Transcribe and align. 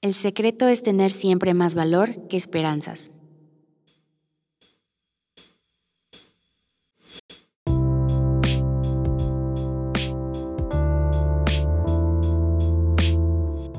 El 0.00 0.14
secreto 0.14 0.68
es 0.68 0.84
tener 0.84 1.10
siempre 1.10 1.54
más 1.54 1.74
valor 1.74 2.28
que 2.28 2.36
esperanzas. 2.36 3.10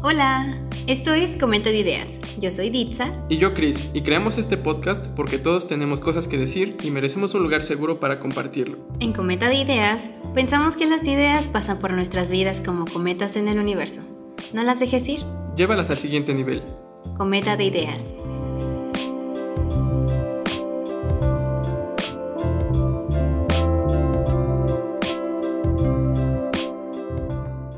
Hola, 0.04 0.62
esto 0.88 1.13
es 1.13 1.38
Comenta 1.38 1.70
de 1.70 1.78
Ideas. 1.78 2.20
Yo 2.38 2.52
soy 2.52 2.70
Ditza. 2.70 3.14
Y 3.30 3.38
yo 3.38 3.54
Chris, 3.54 3.90
y 3.94 4.02
creamos 4.02 4.38
este 4.38 4.58
podcast 4.58 5.08
porque 5.08 5.38
todos 5.38 5.68
tenemos 5.68 6.02
cosas 6.02 6.28
que 6.28 6.38
decir 6.38 6.76
y 6.84 6.92
merecemos 6.92 7.34
un 7.34 7.44
lugar 7.44 7.64
seguro 7.64 8.02
para 8.02 8.20
compartirlo. 8.20 8.78
En 9.00 9.14
Cometa 9.14 9.48
de 9.48 9.56
Ideas, 9.56 10.12
pensamos 10.36 10.76
que 10.76 10.86
las 10.86 11.08
ideas 11.08 11.48
pasan 11.48 11.80
por 11.80 11.94
nuestras 11.94 12.30
vidas 12.30 12.60
como 12.60 12.84
cometas 12.84 13.38
en 13.38 13.48
el 13.48 13.58
universo. 13.58 14.02
No 14.52 14.64
las 14.64 14.82
dejes 14.82 15.08
ir. 15.08 15.39
Llévalas 15.60 15.89
al 15.89 15.98
siguiente 15.98 16.34
nivel. 16.34 16.64
Cometa 17.18 17.57
de 17.57 17.66
Ideas. 17.66 18.00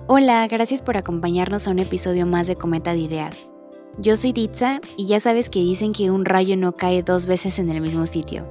Hola, 0.05 0.47
gracias 0.47 0.83
por 0.83 0.95
acompañarnos 0.95 1.67
a 1.67 1.71
un 1.71 1.79
episodio 1.79 2.27
más 2.27 2.45
de 2.45 2.55
Cometa 2.55 2.93
de 2.93 2.99
Ideas. 2.99 3.49
Yo 3.97 4.15
soy 4.15 4.31
Ditza 4.31 4.79
y 4.95 5.07
ya 5.07 5.19
sabes 5.19 5.49
que 5.49 5.61
dicen 5.61 5.91
que 5.91 6.11
un 6.11 6.25
rayo 6.25 6.55
no 6.57 6.73
cae 6.73 7.01
dos 7.01 7.25
veces 7.25 7.57
en 7.57 7.71
el 7.71 7.81
mismo 7.81 8.05
sitio. 8.05 8.45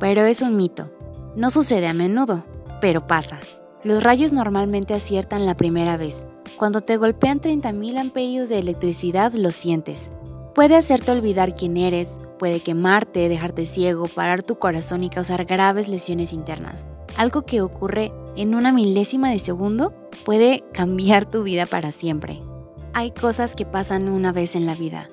Pero 0.00 0.22
es 0.22 0.40
un 0.40 0.56
mito. 0.56 0.90
No 1.36 1.50
sucede 1.50 1.86
a 1.86 1.92
menudo, 1.92 2.46
pero 2.80 3.06
pasa. 3.06 3.40
Los 3.84 4.02
rayos 4.02 4.32
normalmente 4.32 4.94
aciertan 4.94 5.44
la 5.44 5.54
primera 5.54 5.98
vez. 5.98 6.26
Cuando 6.56 6.80
te 6.80 6.96
golpean 6.96 7.40
30.000 7.40 7.98
amperios 7.98 8.48
de 8.48 8.58
electricidad, 8.58 9.32
lo 9.32 9.50
sientes. 9.52 10.10
Puede 10.54 10.76
hacerte 10.76 11.12
olvidar 11.12 11.54
quién 11.54 11.76
eres, 11.76 12.18
puede 12.38 12.60
quemarte, 12.60 13.28
dejarte 13.28 13.66
ciego, 13.66 14.08
parar 14.08 14.42
tu 14.42 14.58
corazón 14.58 15.04
y 15.04 15.10
causar 15.10 15.44
graves 15.44 15.88
lesiones 15.88 16.32
internas. 16.32 16.84
Algo 17.16 17.42
que 17.42 17.60
ocurre 17.62 18.12
en 18.36 18.54
una 18.54 18.72
milésima 18.72 19.30
de 19.30 19.38
segundo 19.38 19.94
puede 20.24 20.64
cambiar 20.72 21.30
tu 21.30 21.42
vida 21.42 21.66
para 21.66 21.92
siempre. 21.92 22.42
Hay 22.92 23.12
cosas 23.12 23.54
que 23.54 23.64
pasan 23.64 24.08
una 24.08 24.32
vez 24.32 24.56
en 24.56 24.66
la 24.66 24.74
vida. 24.74 25.08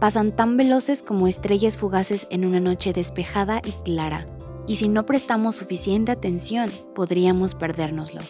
Pasan 0.00 0.34
tan 0.34 0.56
veloces 0.56 1.02
como 1.02 1.28
estrellas 1.28 1.78
fugaces 1.78 2.26
en 2.30 2.44
una 2.44 2.60
noche 2.60 2.92
despejada 2.92 3.60
y 3.64 3.72
clara. 3.84 4.26
Y 4.66 4.76
si 4.76 4.88
no 4.88 5.06
prestamos 5.06 5.56
suficiente 5.56 6.12
atención, 6.12 6.70
podríamos 6.94 7.54
perdérnoslo. 7.54 8.22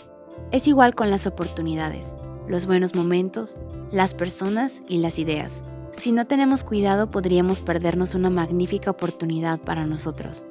Es 0.53 0.67
igual 0.67 0.95
con 0.95 1.11
las 1.11 1.27
oportunidades, 1.27 2.17
los 2.51 2.67
buenos 2.67 2.95
momentos, 2.95 3.57
las 3.93 4.15
personas 4.15 4.83
y 4.89 4.99
las 4.99 5.19
ideas. 5.19 5.63
Si 5.93 6.13
no 6.13 6.27
tenemos 6.27 6.65
cuidado 6.65 7.11
podríamos 7.11 7.61
perdernos 7.61 8.15
una 8.15 8.31
magnífica 8.31 8.91
oportunidad 8.91 9.61
para 9.61 9.87
nosotros. 9.87 10.47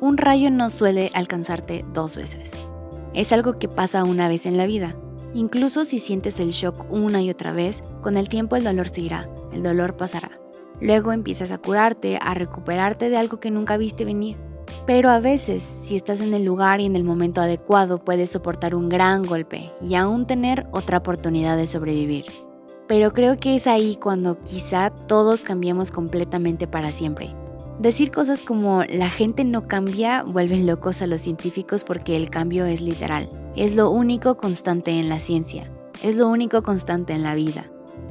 Un 0.00 0.16
rayo 0.16 0.50
no 0.50 0.70
suele 0.70 1.10
alcanzarte 1.14 1.84
dos 1.92 2.16
veces. 2.16 2.52
Es 3.14 3.32
algo 3.32 3.58
que 3.58 3.68
pasa 3.68 4.04
una 4.04 4.28
vez 4.28 4.44
en 4.44 4.56
la 4.56 4.66
vida. 4.66 4.96
Incluso 5.34 5.84
si 5.84 5.98
sientes 5.98 6.40
el 6.40 6.50
shock 6.50 6.86
una 6.92 7.22
y 7.22 7.30
otra 7.30 7.52
vez, 7.52 7.82
con 8.02 8.16
el 8.16 8.28
tiempo 8.28 8.56
el 8.56 8.64
dolor 8.64 8.88
se 8.88 9.02
irá, 9.02 9.28
el 9.52 9.62
dolor 9.62 9.96
pasará. 9.96 10.38
Luego 10.80 11.12
empiezas 11.12 11.50
a 11.50 11.58
curarte, 11.58 12.18
a 12.20 12.34
recuperarte 12.34 13.08
de 13.08 13.16
algo 13.16 13.40
que 13.40 13.50
nunca 13.50 13.76
viste 13.76 14.04
venir. 14.04 14.36
Pero 14.86 15.10
a 15.10 15.18
veces, 15.18 15.64
si 15.64 15.96
estás 15.96 16.20
en 16.20 16.32
el 16.32 16.44
lugar 16.44 16.80
y 16.80 16.86
en 16.86 16.94
el 16.94 17.02
momento 17.02 17.40
adecuado, 17.40 17.98
puedes 17.98 18.30
soportar 18.30 18.74
un 18.76 18.88
gran 18.88 19.24
golpe 19.24 19.72
y 19.80 19.96
aún 19.96 20.28
tener 20.28 20.68
otra 20.70 20.98
oportunidad 20.98 21.56
de 21.56 21.66
sobrevivir. 21.66 22.26
Pero 22.86 23.12
creo 23.12 23.36
que 23.36 23.56
es 23.56 23.66
ahí 23.66 23.96
cuando 23.96 24.40
quizá 24.44 24.90
todos 24.90 25.40
cambiemos 25.40 25.90
completamente 25.90 26.68
para 26.68 26.92
siempre. 26.92 27.34
Decir 27.80 28.12
cosas 28.12 28.42
como 28.42 28.84
la 28.84 29.10
gente 29.10 29.42
no 29.44 29.62
cambia 29.62 30.22
vuelven 30.22 30.66
locos 30.66 31.02
a 31.02 31.08
los 31.08 31.20
científicos 31.20 31.82
porque 31.82 32.16
el 32.16 32.30
cambio 32.30 32.64
es 32.64 32.80
literal. 32.80 33.28
Es 33.56 33.74
lo 33.74 33.90
único 33.90 34.36
constante 34.36 34.92
en 34.92 35.08
la 35.08 35.18
ciencia. 35.18 35.68
Es 36.00 36.14
lo 36.14 36.28
único 36.28 36.62
constante 36.62 37.12
en 37.12 37.24
la 37.24 37.34
vida. 37.34 37.66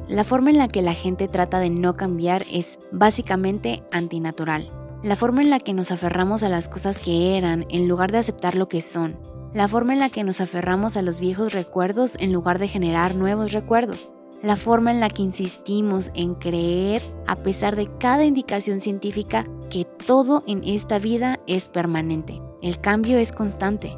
La 0.08 0.24
forma 0.24 0.50
en 0.50 0.58
la 0.58 0.68
que 0.68 0.82
la 0.82 0.92
gente 0.92 1.26
trata 1.26 1.58
de 1.58 1.70
no 1.70 1.96
cambiar 1.96 2.44
es 2.52 2.78
básicamente 2.92 3.82
antinatural. 3.92 4.70
La 5.06 5.16
forma 5.16 5.40
en 5.40 5.48
la 5.48 5.60
que 5.60 5.72
nos 5.72 5.90
aferramos 5.90 6.42
a 6.42 6.50
las 6.50 6.68
cosas 6.68 6.98
que 6.98 7.38
eran 7.38 7.64
en 7.70 7.88
lugar 7.88 8.12
de 8.12 8.18
aceptar 8.18 8.56
lo 8.56 8.68
que 8.68 8.82
son. 8.82 9.16
La 9.54 9.68
forma 9.68 9.94
en 9.94 10.00
la 10.00 10.10
que 10.10 10.24
nos 10.24 10.42
aferramos 10.42 10.98
a 10.98 11.02
los 11.02 11.20
viejos 11.20 11.54
recuerdos 11.54 12.16
en 12.18 12.32
lugar 12.32 12.58
de 12.58 12.68
generar 12.68 13.14
nuevos 13.14 13.52
recuerdos 13.52 14.10
la 14.42 14.56
forma 14.56 14.90
en 14.90 15.00
la 15.00 15.08
que 15.10 15.22
insistimos 15.22 16.10
en 16.14 16.34
creer, 16.34 17.02
a 17.26 17.36
pesar 17.36 17.74
de 17.74 17.88
cada 17.98 18.24
indicación 18.24 18.80
científica, 18.80 19.46
que 19.70 19.84
todo 19.84 20.44
en 20.46 20.62
esta 20.64 20.98
vida 20.98 21.40
es 21.46 21.68
permanente. 21.68 22.40
El 22.62 22.78
cambio 22.78 23.18
es 23.18 23.32
constante. 23.32 23.96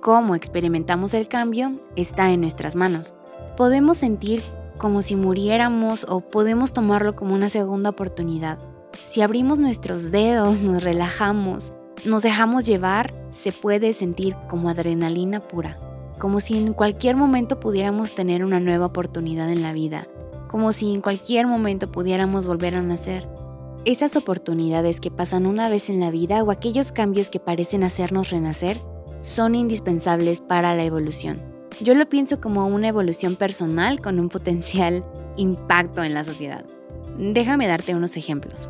Cómo 0.00 0.34
experimentamos 0.34 1.14
el 1.14 1.28
cambio 1.28 1.72
está 1.96 2.30
en 2.32 2.40
nuestras 2.40 2.76
manos. 2.76 3.14
Podemos 3.56 3.98
sentir 3.98 4.42
como 4.78 5.02
si 5.02 5.16
muriéramos 5.16 6.06
o 6.08 6.20
podemos 6.20 6.72
tomarlo 6.72 7.14
como 7.14 7.34
una 7.34 7.48
segunda 7.48 7.90
oportunidad. 7.90 8.58
Si 9.00 9.20
abrimos 9.22 9.58
nuestros 9.58 10.10
dedos, 10.10 10.60
nos 10.62 10.82
relajamos, 10.82 11.72
nos 12.04 12.22
dejamos 12.22 12.66
llevar, 12.66 13.14
se 13.30 13.52
puede 13.52 13.92
sentir 13.92 14.36
como 14.48 14.68
adrenalina 14.68 15.40
pura 15.40 15.78
como 16.22 16.38
si 16.38 16.56
en 16.56 16.72
cualquier 16.72 17.16
momento 17.16 17.58
pudiéramos 17.58 18.14
tener 18.14 18.44
una 18.44 18.60
nueva 18.60 18.86
oportunidad 18.86 19.50
en 19.50 19.60
la 19.60 19.72
vida, 19.72 20.06
como 20.46 20.72
si 20.72 20.94
en 20.94 21.00
cualquier 21.00 21.48
momento 21.48 21.90
pudiéramos 21.90 22.46
volver 22.46 22.76
a 22.76 22.80
nacer. 22.80 23.26
Esas 23.84 24.14
oportunidades 24.14 25.00
que 25.00 25.10
pasan 25.10 25.46
una 25.46 25.68
vez 25.68 25.90
en 25.90 25.98
la 25.98 26.12
vida 26.12 26.44
o 26.44 26.52
aquellos 26.52 26.92
cambios 26.92 27.28
que 27.28 27.40
parecen 27.40 27.82
hacernos 27.82 28.30
renacer 28.30 28.78
son 29.18 29.56
indispensables 29.56 30.40
para 30.40 30.76
la 30.76 30.84
evolución. 30.84 31.42
Yo 31.80 31.96
lo 31.96 32.08
pienso 32.08 32.40
como 32.40 32.68
una 32.68 32.86
evolución 32.86 33.34
personal 33.34 34.00
con 34.00 34.20
un 34.20 34.28
potencial 34.28 35.04
impacto 35.36 36.04
en 36.04 36.14
la 36.14 36.22
sociedad. 36.22 36.64
Déjame 37.18 37.66
darte 37.66 37.96
unos 37.96 38.16
ejemplos. 38.16 38.68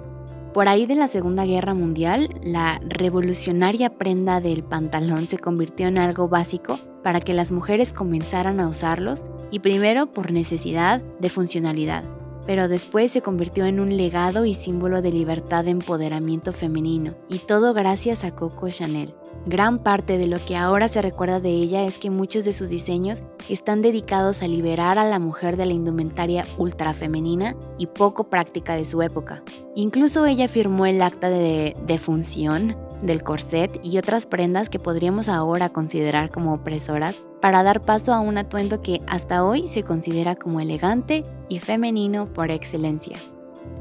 Por 0.52 0.68
ahí 0.68 0.84
de 0.84 0.96
la 0.96 1.06
Segunda 1.06 1.46
Guerra 1.46 1.72
Mundial, 1.72 2.28
la 2.42 2.78
revolucionaria 2.86 3.96
prenda 3.96 4.42
del 4.42 4.62
pantalón 4.62 5.26
se 5.26 5.38
convirtió 5.38 5.88
en 5.88 5.96
algo 5.96 6.28
básico 6.28 6.78
para 7.02 7.20
que 7.20 7.32
las 7.32 7.52
mujeres 7.52 7.94
comenzaran 7.94 8.60
a 8.60 8.68
usarlos 8.68 9.24
y 9.50 9.60
primero 9.60 10.12
por 10.12 10.30
necesidad 10.30 11.00
de 11.20 11.30
funcionalidad, 11.30 12.04
pero 12.46 12.68
después 12.68 13.10
se 13.10 13.22
convirtió 13.22 13.64
en 13.64 13.80
un 13.80 13.96
legado 13.96 14.44
y 14.44 14.52
símbolo 14.52 15.00
de 15.00 15.12
libertad 15.12 15.64
de 15.64 15.70
empoderamiento 15.70 16.52
femenino, 16.52 17.14
y 17.30 17.38
todo 17.38 17.72
gracias 17.72 18.22
a 18.22 18.34
Coco 18.34 18.69
Chanel. 18.69 19.14
Gran 19.44 19.80
parte 19.80 20.19
de 20.19 20.28
lo 20.28 20.38
que 20.38 20.56
ahora 20.56 20.88
se 20.88 21.03
recuerda 21.03 21.41
de 21.41 21.50
ella 21.50 21.84
es 21.84 21.98
que 21.98 22.10
muchos 22.10 22.44
de 22.44 22.53
sus 22.53 22.69
diseños 22.69 23.25
están 23.48 23.82
dedicados 23.82 24.41
a 24.41 24.47
liberar 24.47 24.98
a 24.98 25.04
la 25.04 25.19
mujer 25.19 25.56
de 25.56 25.66
la 25.66 25.72
indumentaria 25.72 26.47
ultra 26.58 26.94
femenina 26.94 27.56
y 27.76 27.86
poco 27.86 28.31
práctica 28.31 28.76
de 28.76 28.84
su 28.84 29.02
época. 29.02 29.42
Incluso 29.75 30.26
ella 30.26 30.47
firmó 30.47 30.86
el 30.86 31.02
acta 31.02 31.28
de 31.28 31.76
defunción 31.86 32.76
del 33.02 33.25
corset 33.25 33.81
y 33.82 33.98
otras 33.98 34.26
prendas 34.26 34.69
que 34.69 34.78
podríamos 34.78 35.28
ahora 35.28 35.70
considerar 35.70 36.31
como 36.31 36.54
opresoras 36.54 37.20
para 37.41 37.64
dar 37.64 37.82
paso 37.82 38.12
a 38.12 38.20
un 38.20 38.38
atuendo 38.38 38.81
que 38.81 39.00
hasta 39.08 39.44
hoy 39.44 39.66
se 39.66 39.82
considera 39.82 40.36
como 40.36 40.60
elegante 40.60 41.25
y 41.48 41.58
femenino 41.58 42.32
por 42.32 42.52
excelencia. 42.52 43.16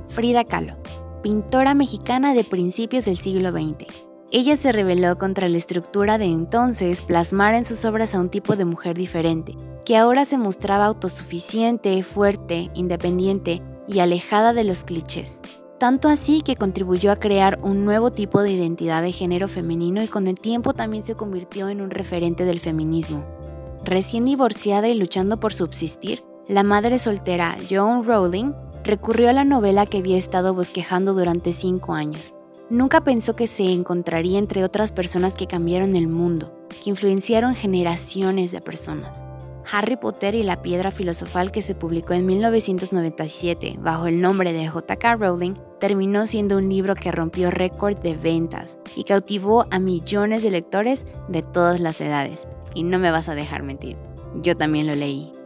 Frida 0.07 0.43
Kahlo, 0.43 0.75
pintora 1.21 1.75
mexicana 1.75 2.33
de 2.33 2.43
principios 2.43 3.05
del 3.05 3.17
siglo 3.17 3.51
XX. 3.51 4.10
Ella 4.31 4.55
se 4.55 4.71
rebeló 4.71 5.17
contra 5.17 5.49
la 5.49 5.57
estructura 5.57 6.17
de 6.17 6.25
entonces 6.25 7.01
plasmar 7.01 7.53
en 7.53 7.65
sus 7.65 7.83
obras 7.85 8.15
a 8.15 8.19
un 8.19 8.29
tipo 8.29 8.55
de 8.55 8.65
mujer 8.65 8.97
diferente, 8.97 9.57
que 9.85 9.97
ahora 9.97 10.25
se 10.25 10.37
mostraba 10.37 10.85
autosuficiente, 10.85 12.01
fuerte, 12.03 12.71
independiente 12.73 13.61
y 13.87 13.99
alejada 13.99 14.53
de 14.53 14.63
los 14.63 14.83
clichés 14.83 15.41
tanto 15.81 16.09
así 16.09 16.41
que 16.41 16.55
contribuyó 16.55 17.11
a 17.11 17.15
crear 17.15 17.57
un 17.63 17.85
nuevo 17.85 18.11
tipo 18.11 18.43
de 18.43 18.51
identidad 18.51 19.01
de 19.01 19.11
género 19.11 19.47
femenino 19.47 20.03
y 20.03 20.07
con 20.07 20.27
el 20.27 20.39
tiempo 20.39 20.75
también 20.75 21.01
se 21.01 21.15
convirtió 21.15 21.69
en 21.69 21.81
un 21.81 21.89
referente 21.89 22.45
del 22.45 22.59
feminismo. 22.59 23.25
Recién 23.83 24.25
divorciada 24.25 24.89
y 24.89 24.93
luchando 24.93 25.39
por 25.39 25.53
subsistir, 25.53 26.23
la 26.47 26.61
madre 26.61 26.99
soltera 26.99 27.57
Joan 27.67 28.03
Rowling 28.03 28.53
recurrió 28.83 29.31
a 29.31 29.33
la 29.33 29.43
novela 29.43 29.87
que 29.87 29.97
había 29.97 30.19
estado 30.19 30.53
bosquejando 30.53 31.15
durante 31.15 31.51
cinco 31.51 31.95
años. 31.95 32.35
Nunca 32.71 33.01
pensó 33.01 33.35
que 33.35 33.47
se 33.47 33.69
encontraría 33.69 34.39
entre 34.39 34.63
otras 34.63 34.93
personas 34.93 35.35
que 35.35 35.45
cambiaron 35.45 35.93
el 35.93 36.07
mundo, 36.07 36.57
que 36.81 36.89
influenciaron 36.89 37.53
generaciones 37.53 38.53
de 38.53 38.61
personas. 38.61 39.21
Harry 39.69 39.97
Potter 39.97 40.35
y 40.35 40.43
la 40.43 40.61
piedra 40.61 40.89
filosofal 40.89 41.51
que 41.51 41.61
se 41.61 41.75
publicó 41.75 42.13
en 42.13 42.25
1997 42.25 43.75
bajo 43.77 44.07
el 44.07 44.21
nombre 44.21 44.53
de 44.53 44.69
J.K. 44.69 45.17
Rowling 45.17 45.55
terminó 45.81 46.25
siendo 46.27 46.59
un 46.59 46.69
libro 46.69 46.95
que 46.95 47.11
rompió 47.11 47.51
récord 47.51 47.99
de 47.99 48.15
ventas 48.15 48.77
y 48.95 49.03
cautivó 49.03 49.65
a 49.69 49.77
millones 49.77 50.41
de 50.41 50.51
lectores 50.51 51.05
de 51.27 51.41
todas 51.41 51.81
las 51.81 51.99
edades. 51.99 52.47
Y 52.73 52.83
no 52.83 52.99
me 52.99 53.11
vas 53.11 53.27
a 53.27 53.35
dejar 53.35 53.63
mentir, 53.63 53.97
yo 54.35 54.55
también 54.55 54.87
lo 54.87 54.95
leí. 54.95 55.40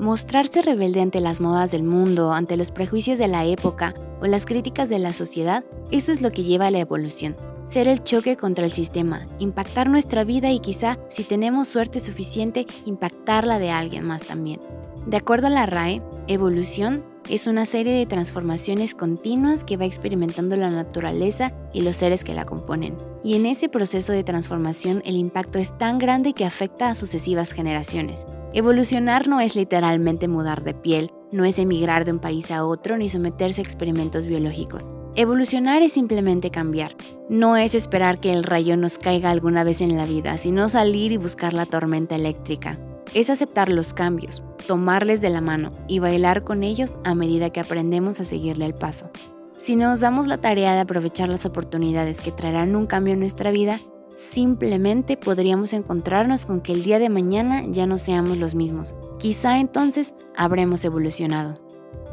Mostrarse 0.00 0.62
rebelde 0.62 1.02
ante 1.02 1.20
las 1.20 1.42
modas 1.42 1.70
del 1.72 1.82
mundo, 1.82 2.32
ante 2.32 2.56
los 2.56 2.70
prejuicios 2.70 3.18
de 3.18 3.28
la 3.28 3.44
época 3.44 3.92
o 4.22 4.26
las 4.26 4.46
críticas 4.46 4.88
de 4.88 4.98
la 4.98 5.12
sociedad, 5.12 5.62
eso 5.90 6.10
es 6.10 6.22
lo 6.22 6.32
que 6.32 6.42
lleva 6.42 6.68
a 6.68 6.70
la 6.70 6.78
evolución. 6.78 7.36
Ser 7.66 7.86
el 7.86 8.02
choque 8.02 8.36
contra 8.36 8.64
el 8.64 8.72
sistema, 8.72 9.26
impactar 9.38 9.90
nuestra 9.90 10.24
vida 10.24 10.50
y 10.52 10.60
quizá, 10.60 10.98
si 11.10 11.22
tenemos 11.22 11.68
suerte 11.68 12.00
suficiente, 12.00 12.66
impactar 12.86 13.46
la 13.46 13.58
de 13.58 13.72
alguien 13.72 14.06
más 14.06 14.24
también. 14.24 14.58
De 15.06 15.18
acuerdo 15.18 15.48
a 15.48 15.50
la 15.50 15.66
RAE, 15.66 16.00
evolución 16.28 17.04
es 17.28 17.46
una 17.46 17.66
serie 17.66 17.92
de 17.92 18.06
transformaciones 18.06 18.94
continuas 18.94 19.64
que 19.64 19.76
va 19.76 19.84
experimentando 19.84 20.56
la 20.56 20.70
naturaleza 20.70 21.52
y 21.74 21.82
los 21.82 21.96
seres 21.96 22.24
que 22.24 22.32
la 22.34 22.46
componen. 22.46 22.96
Y 23.22 23.36
en 23.36 23.44
ese 23.44 23.68
proceso 23.68 24.12
de 24.12 24.24
transformación 24.24 25.02
el 25.04 25.16
impacto 25.16 25.58
es 25.58 25.76
tan 25.76 25.98
grande 25.98 26.32
que 26.32 26.46
afecta 26.46 26.88
a 26.88 26.94
sucesivas 26.94 27.52
generaciones. 27.52 28.24
Evolucionar 28.52 29.28
no 29.28 29.40
es 29.40 29.54
literalmente 29.54 30.26
mudar 30.26 30.64
de 30.64 30.74
piel, 30.74 31.12
no 31.30 31.44
es 31.44 31.56
emigrar 31.60 32.04
de 32.04 32.10
un 32.10 32.18
país 32.18 32.50
a 32.50 32.64
otro 32.64 32.96
ni 32.96 33.08
someterse 33.08 33.60
a 33.60 33.64
experimentos 33.64 34.26
biológicos. 34.26 34.90
Evolucionar 35.14 35.82
es 35.82 35.92
simplemente 35.92 36.50
cambiar. 36.50 36.96
No 37.28 37.56
es 37.56 37.76
esperar 37.76 38.18
que 38.18 38.32
el 38.32 38.42
rayo 38.42 38.76
nos 38.76 38.98
caiga 38.98 39.30
alguna 39.30 39.62
vez 39.62 39.80
en 39.80 39.96
la 39.96 40.04
vida, 40.04 40.36
sino 40.36 40.68
salir 40.68 41.12
y 41.12 41.16
buscar 41.16 41.52
la 41.52 41.64
tormenta 41.64 42.16
eléctrica. 42.16 42.80
Es 43.14 43.30
aceptar 43.30 43.68
los 43.68 43.94
cambios, 43.94 44.42
tomarles 44.66 45.20
de 45.20 45.30
la 45.30 45.40
mano 45.40 45.72
y 45.86 46.00
bailar 46.00 46.42
con 46.42 46.64
ellos 46.64 46.98
a 47.04 47.14
medida 47.14 47.50
que 47.50 47.60
aprendemos 47.60 48.18
a 48.18 48.24
seguirle 48.24 48.66
el 48.66 48.74
paso. 48.74 49.10
Si 49.58 49.76
nos 49.76 50.00
damos 50.00 50.26
la 50.26 50.38
tarea 50.38 50.74
de 50.74 50.80
aprovechar 50.80 51.28
las 51.28 51.46
oportunidades 51.46 52.20
que 52.20 52.32
traerán 52.32 52.74
un 52.74 52.86
cambio 52.86 53.14
en 53.14 53.20
nuestra 53.20 53.52
vida, 53.52 53.78
simplemente 54.14 55.16
podríamos 55.16 55.72
encontrarnos 55.72 56.46
con 56.46 56.60
que 56.60 56.72
el 56.72 56.82
día 56.82 56.98
de 56.98 57.08
mañana 57.08 57.64
ya 57.68 57.86
no 57.86 57.98
seamos 57.98 58.38
los 58.38 58.54
mismos. 58.54 58.94
Quizá 59.18 59.58
entonces 59.58 60.14
habremos 60.36 60.84
evolucionado. 60.84 61.60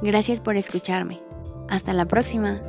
Gracias 0.01 0.39
por 0.39 0.57
escucharme. 0.57 1.21
Hasta 1.69 1.93
la 1.93 2.05
próxima. 2.05 2.61